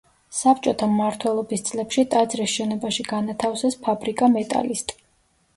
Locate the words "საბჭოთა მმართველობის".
0.35-1.63